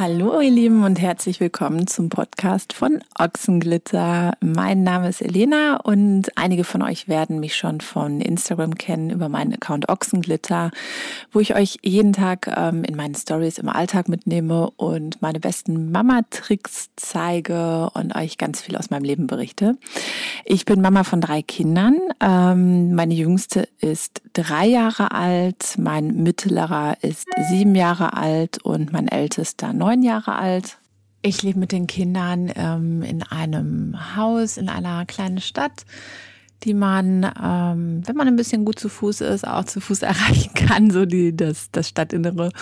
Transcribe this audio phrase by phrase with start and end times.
[0.00, 4.32] Hallo ihr Lieben und herzlich willkommen zum Podcast von Ochsenglitter.
[4.40, 9.28] Mein Name ist Elena und einige von euch werden mich schon von Instagram kennen über
[9.28, 10.70] meinen Account Ochsenglitter,
[11.32, 15.92] wo ich euch jeden Tag ähm, in meinen Stories im Alltag mitnehme und meine besten
[15.92, 19.76] Mama-Tricks zeige und euch ganz viel aus meinem Leben berichte.
[20.46, 21.98] Ich bin Mama von drei Kindern.
[22.20, 29.08] Ähm, meine jüngste ist drei Jahre alt, mein mittlerer ist sieben Jahre alt und mein
[29.08, 30.78] ältester neun Jahre alt.
[31.22, 35.84] Ich lebe mit den Kindern ähm, in einem Haus in einer kleinen Stadt,
[36.64, 40.54] die man, ähm, wenn man ein bisschen gut zu Fuß ist, auch zu Fuß erreichen
[40.54, 42.52] kann, so die, das, das Stadtinnere.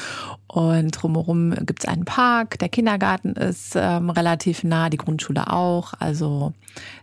[0.49, 5.95] Und drumherum gibt es einen Park, der Kindergarten ist ähm, relativ nah, die Grundschule auch,
[5.99, 6.53] also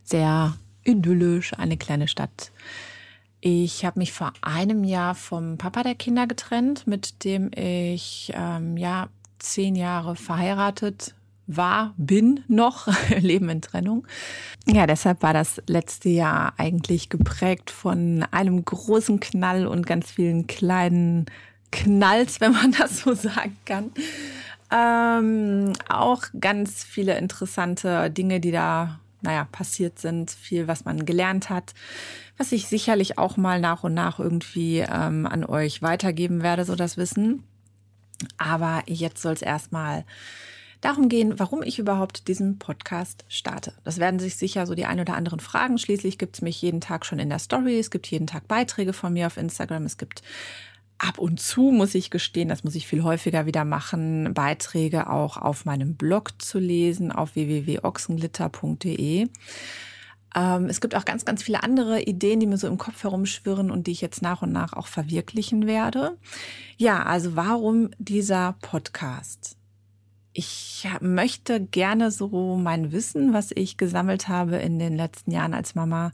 [0.04, 2.52] sehr idyllisch, eine kleine Stadt.
[3.48, 8.76] Ich habe mich vor einem Jahr vom Papa der Kinder getrennt, mit dem ich ähm,
[8.76, 11.14] ja zehn Jahre verheiratet
[11.46, 12.88] war, bin noch,
[13.20, 14.08] Leben in Trennung.
[14.66, 20.48] Ja, deshalb war das letzte Jahr eigentlich geprägt von einem großen Knall und ganz vielen
[20.48, 21.28] kleinen
[21.72, 23.92] Knalls, wenn man das so sagen kann.
[24.72, 31.50] Ähm, auch ganz viele interessante Dinge, die da, naja, passiert sind, viel, was man gelernt
[31.50, 31.74] hat,
[32.38, 36.76] was ich sicherlich auch mal nach und nach irgendwie ähm, an euch weitergeben werde, so
[36.76, 37.44] das Wissen.
[38.38, 40.06] Aber jetzt soll es erstmal
[40.82, 43.74] darum gehen, warum ich überhaupt diesen Podcast starte.
[43.84, 45.78] Das werden sich sicher so die ein oder anderen fragen.
[45.78, 47.80] Schließlich gibt es mich jeden Tag schon in der Story.
[47.80, 49.86] Es gibt jeden Tag Beiträge von mir auf Instagram.
[49.86, 50.22] Es gibt
[50.98, 55.38] ab und zu, muss ich gestehen, das muss ich viel häufiger wieder machen, Beiträge auch
[55.38, 59.28] auf meinem Blog zu lesen auf www.ochsenglitter.de.
[60.36, 63.72] Ähm, es gibt auch ganz, ganz viele andere Ideen, die mir so im Kopf herumschwirren
[63.72, 66.18] und die ich jetzt nach und nach auch verwirklichen werde.
[66.78, 69.58] Ja, also warum dieser Podcast?
[70.34, 75.76] Ich möchte gerne so mein Wissen, was ich gesammelt habe in den letzten Jahren als
[75.76, 76.12] Mama,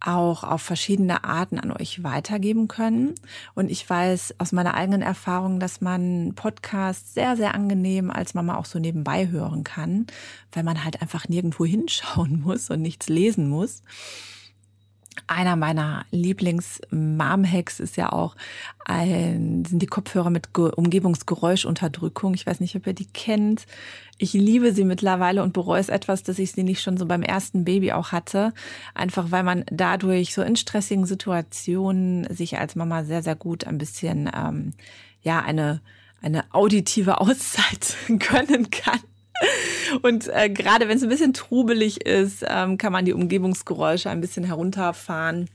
[0.00, 3.14] auch auf verschiedene Arten an euch weitergeben können.
[3.54, 8.56] Und ich weiß aus meiner eigenen Erfahrung, dass man Podcasts sehr, sehr angenehm als Mama
[8.56, 10.06] auch so nebenbei hören kann,
[10.52, 13.82] weil man halt einfach nirgendwo hinschauen muss und nichts lesen muss.
[15.26, 18.36] Einer meiner Lieblings-Mom-Hacks ist ja auch
[18.84, 22.34] ein, sind die Kopfhörer mit Umgebungsgeräuschunterdrückung.
[22.34, 23.66] Ich weiß nicht, ob ihr die kennt.
[24.16, 27.22] Ich liebe sie mittlerweile und bereue es etwas, dass ich sie nicht schon so beim
[27.22, 28.52] ersten Baby auch hatte.
[28.94, 33.78] Einfach weil man dadurch so in stressigen Situationen sich als Mama sehr, sehr gut ein
[33.78, 34.72] bisschen, ähm,
[35.22, 35.80] ja, eine,
[36.22, 39.00] eine auditive Auszeit gönnen kann.
[40.02, 44.20] Und äh, gerade wenn es ein bisschen trubelig ist, ähm, kann man die Umgebungsgeräusche ein
[44.20, 45.48] bisschen herunterfahren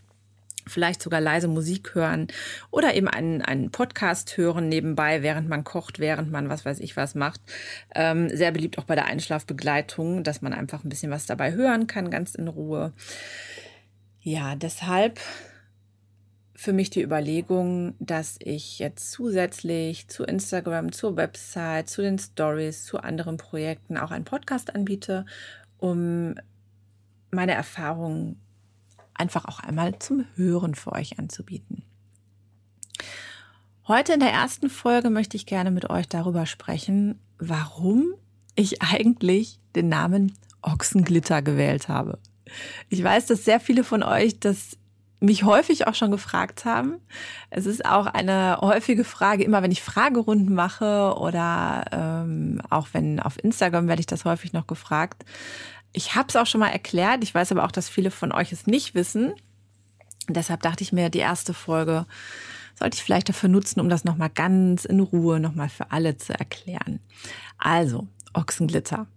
[0.67, 2.27] vielleicht sogar leise Musik hören
[2.71, 6.95] oder eben einen, einen Podcast hören nebenbei, während man kocht, während man was weiß ich
[6.95, 7.41] was macht.
[7.93, 11.87] Ähm, sehr beliebt auch bei der Einschlafbegleitung, dass man einfach ein bisschen was dabei hören
[11.87, 12.93] kann, ganz in Ruhe.
[14.21, 15.19] Ja, deshalb
[16.63, 22.85] für mich die Überlegung, dass ich jetzt zusätzlich zu Instagram, zur Website, zu den Stories,
[22.85, 25.25] zu anderen Projekten auch einen Podcast anbiete,
[25.77, 26.35] um
[27.31, 28.39] meine Erfahrungen
[29.13, 31.83] einfach auch einmal zum Hören für euch anzubieten.
[33.85, 38.13] Heute in der ersten Folge möchte ich gerne mit euch darüber sprechen, warum
[38.55, 40.31] ich eigentlich den Namen
[40.61, 42.19] Ochsenglitter gewählt habe.
[42.87, 44.77] Ich weiß, dass sehr viele von euch das
[45.23, 46.99] mich häufig auch schon gefragt haben.
[47.49, 53.21] Es ist auch eine häufige Frage, immer wenn ich Fragerunden mache oder ähm, auch wenn
[53.21, 55.23] auf Instagram werde ich das häufig noch gefragt.
[55.93, 57.23] Ich habe es auch schon mal erklärt.
[57.23, 59.31] Ich weiß aber auch, dass viele von euch es nicht wissen.
[60.27, 62.05] Und deshalb dachte ich mir, die erste Folge
[62.77, 66.37] sollte ich vielleicht dafür nutzen, um das nochmal ganz in Ruhe nochmal für alle zu
[66.37, 66.99] erklären.
[67.57, 69.07] Also, Ochsenglitter.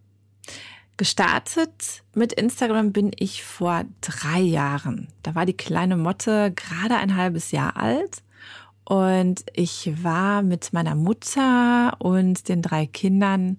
[0.98, 5.08] Gestartet mit Instagram bin ich vor drei Jahren.
[5.22, 8.22] Da war die kleine Motte gerade ein halbes Jahr alt
[8.84, 13.58] und ich war mit meiner Mutter und den drei Kindern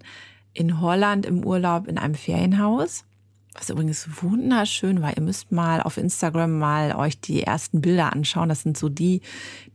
[0.52, 3.04] in Holland im Urlaub in einem Ferienhaus.
[3.52, 5.16] Was übrigens wunderschön war.
[5.16, 8.48] Ihr müsst mal auf Instagram mal euch die ersten Bilder anschauen.
[8.48, 9.20] Das sind so die,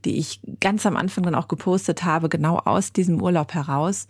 [0.04, 4.08] die ich ganz am Anfang dann auch gepostet habe, genau aus diesem Urlaub heraus.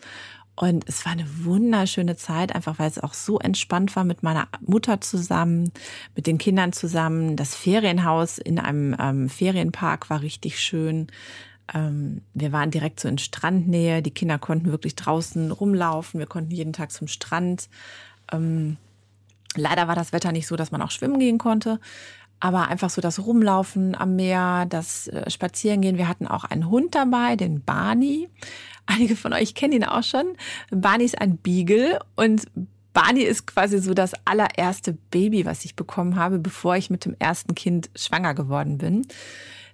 [0.57, 4.47] Und es war eine wunderschöne Zeit, einfach weil es auch so entspannt war mit meiner
[4.61, 5.73] Mutter zusammen,
[6.15, 7.37] mit den Kindern zusammen.
[7.37, 11.09] Das Ferienhaus in einem ähm, Ferienpark war richtig schön.
[11.73, 14.01] Ähm, wir waren direkt so in Strandnähe.
[14.01, 16.21] Die Kinder konnten wirklich draußen rumlaufen.
[16.21, 17.69] Wir konnten jeden Tag zum Strand.
[18.31, 18.77] Ähm,
[19.57, 21.81] leider war das Wetter nicht so, dass man auch schwimmen gehen konnte.
[22.45, 25.97] Aber einfach so das Rumlaufen am Meer, das äh, Spazierengehen.
[25.97, 28.29] Wir hatten auch einen Hund dabei, den Barney
[28.87, 30.37] einige von euch kennen ihn auch schon.
[30.71, 32.45] Barney ist ein Beagle und
[32.93, 37.17] Barney ist quasi so das allererste Baby, was ich bekommen habe, bevor ich mit dem
[37.19, 39.07] ersten Kind schwanger geworden bin.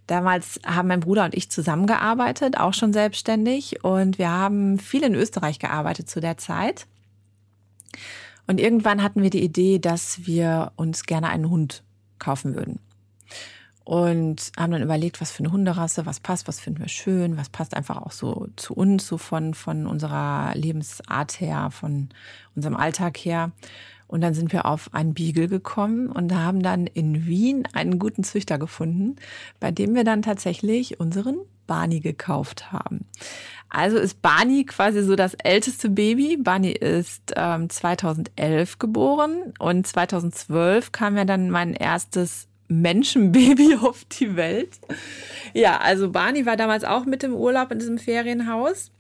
[0.07, 3.83] Damals haben mein Bruder und ich zusammengearbeitet, auch schon selbstständig.
[3.83, 6.87] Und wir haben viel in Österreich gearbeitet zu der Zeit.
[8.47, 11.83] Und irgendwann hatten wir die Idee, dass wir uns gerne einen Hund
[12.21, 12.79] kaufen würden
[13.91, 17.49] und haben dann überlegt, was für eine Hunderasse, was passt, was finden wir schön, was
[17.49, 22.11] passt einfach auch so zu uns, so von, von unserer Lebensart her, von
[22.55, 23.51] unserem Alltag her.
[24.07, 28.23] Und dann sind wir auf einen Beagle gekommen und haben dann in Wien einen guten
[28.23, 29.17] Züchter gefunden,
[29.59, 33.07] bei dem wir dann tatsächlich unseren Barney gekauft haben.
[33.71, 36.37] Also ist Barney quasi so das älteste Baby.
[36.37, 44.37] Barney ist ähm, 2011 geboren und 2012 kam ja dann mein erstes Menschenbaby auf die
[44.37, 44.81] Welt.
[45.55, 48.91] Ja, also Barney war damals auch mit im Urlaub in diesem Ferienhaus.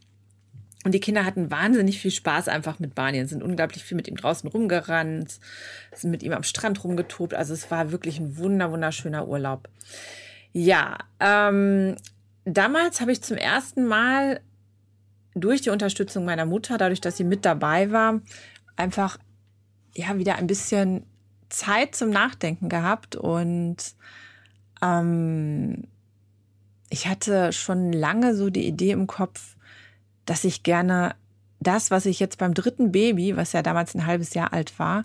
[0.84, 4.08] Und die Kinder hatten wahnsinnig viel Spaß einfach mit Barney und sind unglaublich viel mit
[4.08, 5.38] ihm draußen rumgerannt,
[5.92, 7.34] sind mit ihm am Strand rumgetobt.
[7.34, 9.68] Also es war wirklich ein wunder, wunderschöner Urlaub.
[10.52, 11.96] Ja, ähm,
[12.44, 14.40] damals habe ich zum ersten Mal
[15.34, 18.20] durch die Unterstützung meiner Mutter, dadurch, dass sie mit dabei war,
[18.76, 19.18] einfach
[19.94, 21.04] ja wieder ein bisschen
[21.48, 23.16] Zeit zum Nachdenken gehabt.
[23.16, 23.76] Und
[24.82, 25.84] ähm,
[26.88, 29.56] ich hatte schon lange so die Idee im Kopf,
[30.26, 31.14] dass ich gerne
[31.60, 35.04] das, was ich jetzt beim dritten Baby, was ja damals ein halbes Jahr alt war,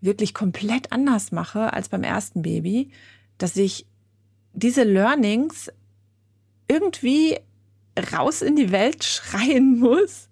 [0.00, 2.90] wirklich komplett anders mache als beim ersten Baby,
[3.36, 3.86] dass ich
[4.52, 5.72] diese Learnings
[6.68, 7.38] irgendwie
[8.12, 10.28] raus in die Welt schreien muss,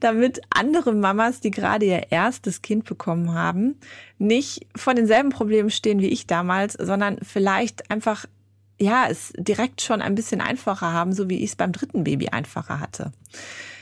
[0.00, 3.76] damit andere Mamas, die gerade ihr erstes Kind bekommen haben,
[4.18, 8.26] nicht vor denselben Problemen stehen wie ich damals, sondern vielleicht einfach
[8.80, 12.28] ja, es direkt schon ein bisschen einfacher haben, so wie ich es beim dritten Baby
[12.28, 13.10] einfacher hatte.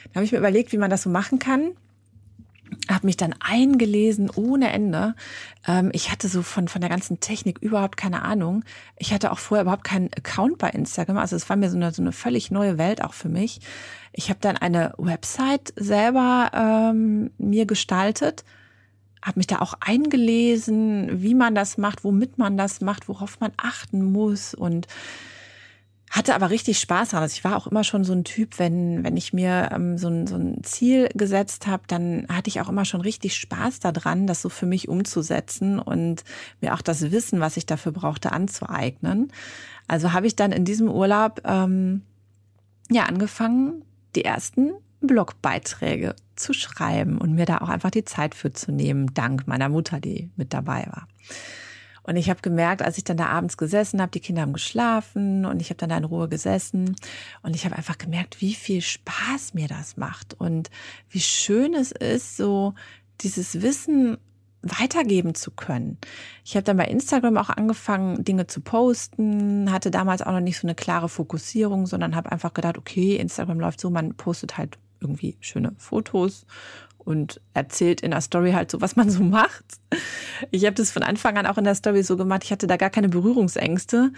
[0.04, 1.72] Da habe ich mir überlegt, wie man das so machen kann
[2.88, 5.14] habe mich dann eingelesen ohne Ende.
[5.66, 8.64] Ähm, ich hatte so von, von der ganzen Technik überhaupt keine Ahnung.
[8.96, 11.18] Ich hatte auch vorher überhaupt keinen Account bei Instagram.
[11.18, 13.60] Also es war mir so eine, so eine völlig neue Welt auch für mich.
[14.12, 18.44] Ich habe dann eine Website selber ähm, mir gestaltet,
[19.22, 23.52] habe mich da auch eingelesen, wie man das macht, womit man das macht, worauf man
[23.56, 24.86] achten muss und
[26.16, 27.24] hatte aber richtig Spaß daran.
[27.24, 30.08] Also ich war auch immer schon so ein Typ, wenn, wenn ich mir ähm, so,
[30.08, 34.26] ein, so ein Ziel gesetzt habe, dann hatte ich auch immer schon richtig Spaß daran,
[34.26, 36.24] das so für mich umzusetzen und
[36.60, 39.30] mir auch das Wissen, was ich dafür brauchte, anzueignen.
[39.88, 42.02] Also habe ich dann in diesem Urlaub ähm,
[42.90, 43.84] ja angefangen,
[44.14, 49.12] die ersten Blogbeiträge zu schreiben und mir da auch einfach die Zeit für zu nehmen,
[49.12, 51.06] dank meiner Mutter, die mit dabei war.
[52.06, 55.44] Und ich habe gemerkt, als ich dann da abends gesessen habe, die Kinder haben geschlafen
[55.44, 56.94] und ich habe dann da in Ruhe gesessen
[57.42, 60.70] und ich habe einfach gemerkt, wie viel Spaß mir das macht und
[61.10, 62.74] wie schön es ist, so
[63.22, 64.18] dieses Wissen
[64.62, 65.98] weitergeben zu können.
[66.44, 70.58] Ich habe dann bei Instagram auch angefangen, Dinge zu posten, hatte damals auch noch nicht
[70.58, 74.78] so eine klare Fokussierung, sondern habe einfach gedacht, okay, Instagram läuft so, man postet halt
[75.00, 76.46] irgendwie schöne Fotos
[77.06, 79.64] und erzählt in der Story halt so, was man so macht.
[80.50, 82.44] Ich habe das von Anfang an auch in der Story so gemacht.
[82.44, 84.12] Ich hatte da gar keine Berührungsängste.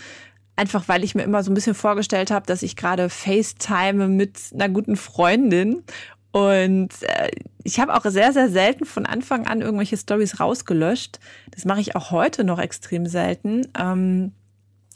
[0.56, 4.40] Einfach weil ich mir immer so ein bisschen vorgestellt habe, dass ich gerade FaceTime mit
[4.52, 5.84] einer guten Freundin.
[6.32, 7.30] Und äh,
[7.62, 11.20] ich habe auch sehr, sehr selten von Anfang an irgendwelche Stories rausgelöscht.
[11.52, 13.68] Das mache ich auch heute noch extrem selten.
[13.78, 14.32] Ähm,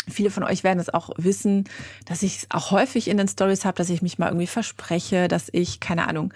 [0.08, 1.64] Viele von euch werden es auch wissen,
[2.06, 5.28] dass ich es auch häufig in den Stories habe, dass ich mich mal irgendwie verspreche,
[5.28, 6.32] dass ich, keine Ahnung,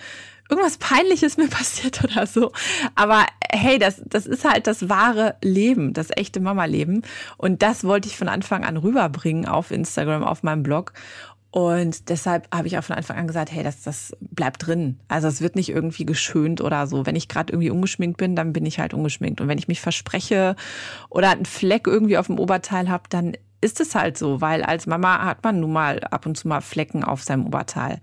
[0.49, 2.53] irgendwas Peinliches mir passiert oder so.
[2.95, 7.03] Aber hey, das, das ist halt das wahre Leben, das echte Mama-Leben.
[7.37, 10.93] Und das wollte ich von Anfang an rüberbringen auf Instagram, auf meinem Blog.
[11.57, 14.99] Und deshalb habe ich auch von Anfang an gesagt, hey, das, das bleibt drin.
[15.09, 17.07] Also es wird nicht irgendwie geschönt oder so.
[17.07, 19.41] Wenn ich gerade irgendwie ungeschminkt bin, dann bin ich halt ungeschminkt.
[19.41, 20.55] Und wenn ich mich verspreche
[21.09, 24.87] oder einen Fleck irgendwie auf dem Oberteil habe, dann ist es halt so, weil als
[24.87, 28.01] Mama hat man nun mal ab und zu mal Flecken auf seinem Oberteil.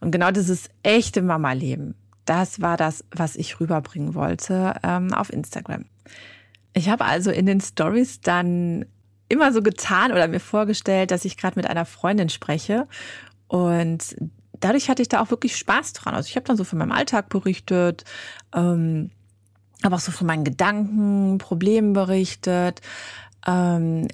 [0.00, 1.94] Und genau dieses echte Mama-Leben,
[2.24, 5.84] das war das, was ich rüberbringen wollte ähm, auf Instagram.
[6.72, 8.84] Ich habe also in den Stories dann
[9.28, 12.88] immer so getan oder mir vorgestellt, dass ich gerade mit einer Freundin spreche
[13.46, 14.16] und
[14.58, 16.14] dadurch hatte ich da auch wirklich Spaß dran.
[16.14, 18.04] Also ich habe dann so von meinem Alltag berichtet,
[18.54, 19.10] ähm,
[19.82, 22.80] aber auch so von meinen Gedanken, Problemen berichtet,
[23.46, 24.08] ähm,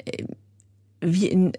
[1.01, 1.53] wie in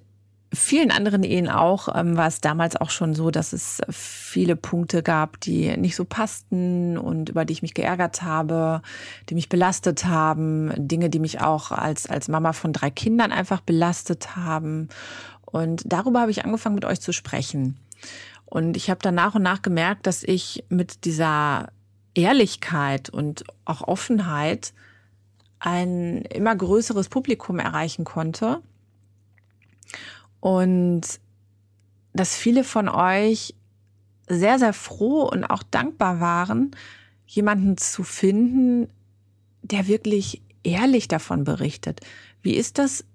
[0.53, 5.03] vielen anderen Ehen auch ähm, war es damals auch schon so, dass es viele Punkte
[5.03, 8.81] gab, die nicht so passten und über die ich mich geärgert habe,
[9.29, 13.61] die mich belastet haben, Dinge, die mich auch als, als Mama von drei Kindern einfach
[13.61, 14.87] belastet haben.
[15.45, 17.77] Und darüber habe ich angefangen, mit euch zu sprechen.
[18.45, 21.69] Und ich habe dann nach und nach gemerkt, dass ich mit dieser
[22.13, 24.73] Ehrlichkeit und auch Offenheit
[25.59, 28.61] ein immer größeres Publikum erreichen konnte.
[30.39, 31.01] Und
[32.13, 33.55] dass viele von euch
[34.27, 36.71] sehr, sehr froh und auch dankbar waren,
[37.25, 38.89] jemanden zu finden,
[39.61, 42.01] der wirklich ehrlich davon berichtet.
[42.41, 43.05] Wie ist das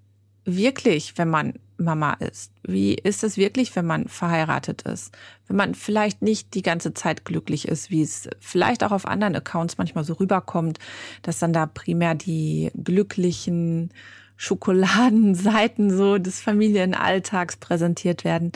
[0.45, 2.51] wirklich, wenn man Mama ist?
[2.63, 5.15] Wie ist es wirklich, wenn man verheiratet ist?
[5.47, 9.35] Wenn man vielleicht nicht die ganze Zeit glücklich ist, wie es vielleicht auch auf anderen
[9.35, 10.79] Accounts manchmal so rüberkommt,
[11.21, 13.91] dass dann da primär die glücklichen
[14.35, 18.51] Schokoladenseiten so des Familienalltags präsentiert werden,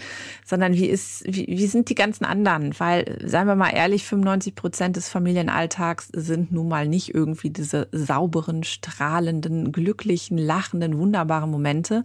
[0.46, 2.78] sondern wie ist, wie, wie sind die ganzen anderen?
[2.80, 7.88] Weil, seien wir mal ehrlich, 95 Prozent des Familienalltags sind nun mal nicht irgendwie diese
[7.92, 12.04] sauberen, strahlenden, glücklichen, lachenden, wunderbaren Momente,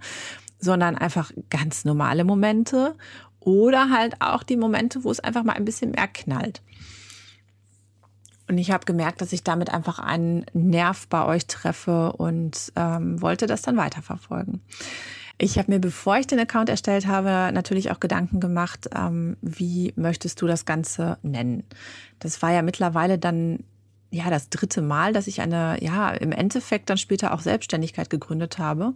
[0.58, 2.94] sondern einfach ganz normale Momente
[3.40, 6.62] oder halt auch die Momente, wo es einfach mal ein bisschen mehr knallt.
[8.52, 13.22] Und ich habe gemerkt, dass ich damit einfach einen Nerv bei euch treffe und ähm,
[13.22, 14.60] wollte das dann weiterverfolgen.
[15.38, 19.94] Ich habe mir, bevor ich den Account erstellt habe, natürlich auch Gedanken gemacht, ähm, wie
[19.96, 21.64] möchtest du das Ganze nennen?
[22.18, 23.60] Das war ja mittlerweile dann
[24.10, 28.58] ja das dritte Mal, dass ich eine, ja, im Endeffekt dann später auch Selbstständigkeit gegründet
[28.58, 28.92] habe.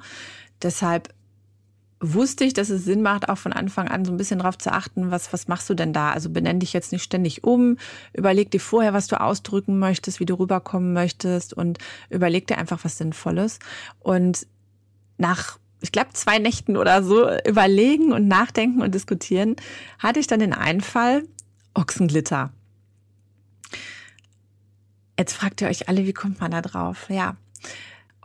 [0.60, 1.14] Deshalb
[2.00, 4.72] wusste ich, dass es Sinn macht, auch von Anfang an so ein bisschen darauf zu
[4.72, 6.10] achten, was, was machst du denn da?
[6.10, 7.78] Also benenn dich jetzt nicht ständig um,
[8.12, 11.78] überleg dir vorher, was du ausdrücken möchtest, wie du rüberkommen möchtest und
[12.10, 13.58] überleg dir einfach was Sinnvolles.
[13.98, 14.46] Und
[15.16, 19.56] nach, ich glaube, zwei Nächten oder so überlegen und nachdenken und diskutieren,
[19.98, 21.26] hatte ich dann den Einfall
[21.74, 22.52] Ochsenglitter.
[25.18, 27.06] Jetzt fragt ihr euch alle, wie kommt man da drauf?
[27.08, 27.36] Ja,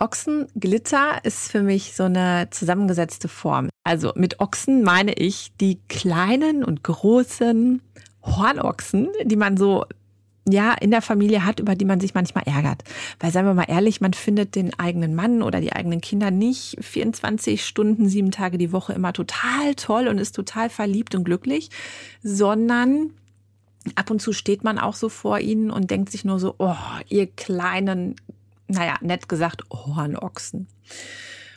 [0.02, 3.70] Ochsenglitter ist für mich so eine zusammengesetzte Form.
[3.84, 7.82] Also mit Ochsen meine ich die kleinen und großen
[8.24, 9.86] Hornochsen, die man so
[10.50, 12.84] ja, in der Familie hat, über die man sich manchmal ärgert.
[13.20, 16.84] Weil, seien wir mal ehrlich, man findet den eigenen Mann oder die eigenen Kinder nicht
[16.84, 21.70] 24 Stunden, sieben Tage die Woche immer total toll und ist total verliebt und glücklich,
[22.24, 23.14] sondern
[23.94, 26.76] ab und zu steht man auch so vor ihnen und denkt sich nur so, oh,
[27.08, 28.16] ihr kleinen
[28.72, 30.68] naja, nett gesagt, Hornochsen.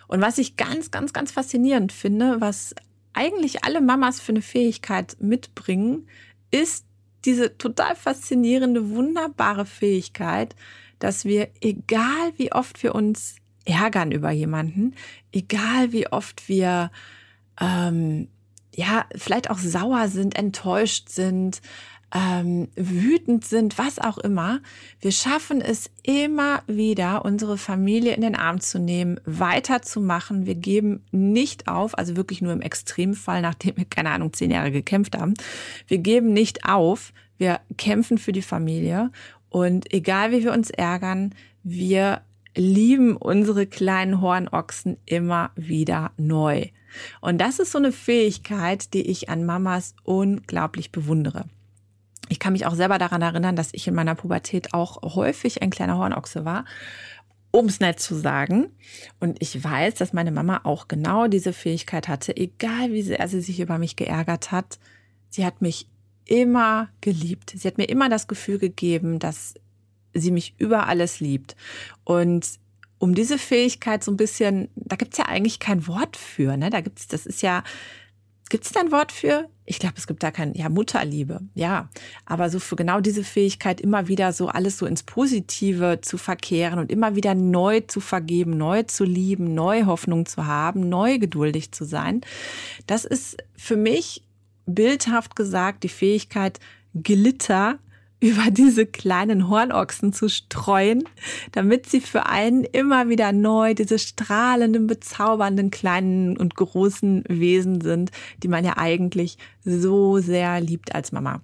[0.06, 2.74] Und was ich ganz, ganz, ganz faszinierend finde, was
[3.12, 6.08] eigentlich alle Mamas für eine Fähigkeit mitbringen,
[6.50, 6.84] ist
[7.24, 10.54] diese total faszinierende, wunderbare Fähigkeit,
[10.98, 14.94] dass wir, egal wie oft wir uns ärgern über jemanden,
[15.32, 16.90] egal wie oft wir
[17.60, 18.28] ähm,
[18.74, 21.62] ja vielleicht auch sauer sind, enttäuscht sind,
[22.14, 24.60] ähm, wütend sind, was auch immer,
[25.00, 30.46] wir schaffen es immer wieder, unsere Familie in den Arm zu nehmen, weiterzumachen.
[30.46, 34.70] Wir geben nicht auf, also wirklich nur im Extremfall, nachdem wir, keine Ahnung, zehn Jahre
[34.70, 35.34] gekämpft haben.
[35.88, 39.10] Wir geben nicht auf, wir kämpfen für die Familie
[39.48, 42.20] und egal wie wir uns ärgern, wir
[42.56, 46.68] lieben unsere kleinen Hornochsen immer wieder neu.
[47.20, 51.46] Und das ist so eine Fähigkeit, die ich an Mamas unglaublich bewundere.
[52.28, 55.70] Ich kann mich auch selber daran erinnern, dass ich in meiner Pubertät auch häufig ein
[55.70, 56.64] kleiner Hornochse war,
[57.50, 58.70] um es nett zu sagen.
[59.20, 63.40] Und ich weiß, dass meine Mama auch genau diese Fähigkeit hatte, egal wie sehr sie
[63.40, 64.78] sich über mich geärgert hat.
[65.28, 65.88] Sie hat mich
[66.24, 67.52] immer geliebt.
[67.54, 69.54] Sie hat mir immer das Gefühl gegeben, dass
[70.14, 71.56] sie mich über alles liebt.
[72.04, 72.58] Und
[72.98, 76.70] um diese Fähigkeit so ein bisschen, da gibt's ja eigentlich kein Wort für, ne?
[76.70, 77.62] Da gibt's, das ist ja,
[78.50, 79.48] Gibt es da ein Wort für?
[79.64, 81.88] Ich glaube, es gibt da kein, ja, Mutterliebe, ja.
[82.26, 86.78] Aber so für genau diese Fähigkeit, immer wieder so alles so ins Positive zu verkehren
[86.78, 91.72] und immer wieder neu zu vergeben, neu zu lieben, neu Hoffnung zu haben, neu geduldig
[91.72, 92.20] zu sein.
[92.86, 94.22] Das ist für mich
[94.66, 96.60] bildhaft gesagt die Fähigkeit,
[96.94, 97.78] Glitter
[98.20, 101.04] über diese kleinen Hornochsen zu streuen,
[101.52, 108.12] damit sie für einen immer wieder neu diese strahlenden, bezaubernden kleinen und großen Wesen sind,
[108.42, 111.42] die man ja eigentlich so sehr liebt als Mama.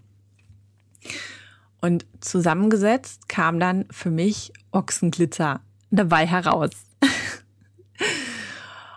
[1.81, 5.61] Und zusammengesetzt kam dann für mich Ochsenglitter
[5.91, 6.71] dabei heraus.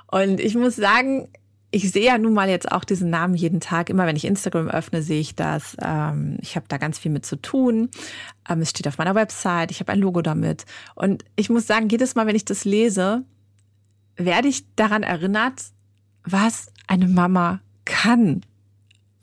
[0.07, 1.29] Und ich muss sagen,
[1.73, 3.89] ich sehe ja nun mal jetzt auch diesen Namen jeden Tag.
[3.89, 5.75] Immer wenn ich Instagram öffne, sehe ich das.
[5.81, 7.89] Ähm, ich habe da ganz viel mit zu tun.
[8.47, 9.71] Ähm, es steht auf meiner Website.
[9.71, 10.65] Ich habe ein Logo damit.
[10.93, 13.23] Und ich muss sagen, jedes Mal, wenn ich das lese,
[14.15, 15.63] werde ich daran erinnert,
[16.23, 18.45] was eine Mama kann.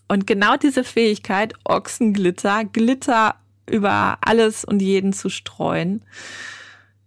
[0.09, 3.37] Und genau diese Fähigkeit, Ochsenglitter, Glitter
[3.71, 6.02] über alles und jeden zu streuen,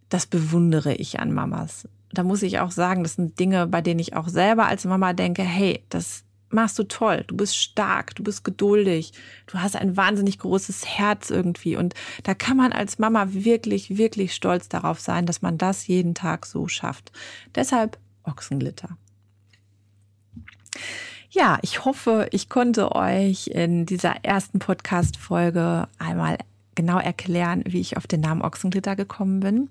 [0.07, 3.99] das bewundere ich an Mamas da muss ich auch sagen, das sind Dinge, bei denen
[3.99, 7.23] ich auch selber als Mama denke, hey, das machst du toll.
[7.27, 9.13] Du bist stark, du bist geduldig,
[9.47, 11.75] du hast ein wahnsinnig großes Herz irgendwie.
[11.75, 16.13] Und da kann man als Mama wirklich, wirklich stolz darauf sein, dass man das jeden
[16.13, 17.11] Tag so schafft.
[17.55, 18.89] Deshalb Ochsenglitter.
[21.29, 26.37] Ja, ich hoffe, ich konnte euch in dieser ersten Podcast-Folge einmal
[26.75, 29.69] genau erklären, wie ich auf den Namen Ochsenglitter gekommen bin.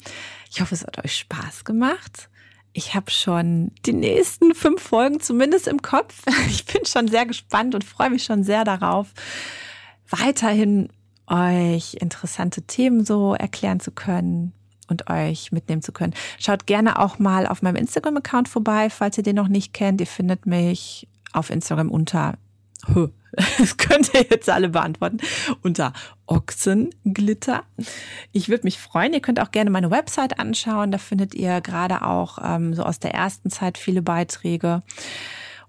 [0.51, 2.29] Ich hoffe, es hat euch Spaß gemacht.
[2.75, 6.23] Ich habe schon die nächsten fünf Folgen zumindest im Kopf.
[6.49, 9.09] Ich bin schon sehr gespannt und freue mich schon sehr darauf,
[10.09, 10.88] weiterhin
[11.26, 14.52] euch interessante Themen so erklären zu können
[14.88, 16.14] und euch mitnehmen zu können.
[16.38, 20.00] Schaut gerne auch mal auf meinem Instagram-Account vorbei, falls ihr den noch nicht kennt.
[20.00, 22.35] Ihr findet mich auf Instagram unter
[23.59, 25.19] das könnt ihr jetzt alle beantworten,
[25.62, 25.93] unter
[26.27, 27.62] Ochsenglitter.
[28.33, 29.12] Ich würde mich freuen.
[29.12, 30.91] Ihr könnt auch gerne meine Website anschauen.
[30.91, 34.83] Da findet ihr gerade auch ähm, so aus der ersten Zeit viele Beiträge.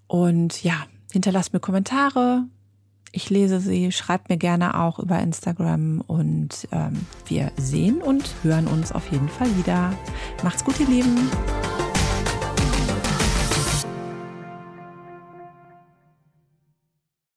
[0.08, 2.44] Und ja, hinterlasst mir Kommentare.
[3.12, 3.92] Ich lese sie.
[3.92, 6.02] Schreibt mir gerne auch über Instagram.
[6.02, 9.94] Und ähm, wir sehen und hören uns auf jeden Fall wieder.
[10.44, 11.30] Macht's gut, ihr Lieben.